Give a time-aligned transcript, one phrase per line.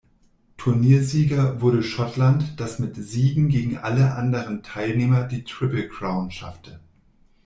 [0.57, 6.79] Turniersieger wurde Schottland, das mit Siegen gegen alle anderen Teilnehmer die Triple Crown schaffte.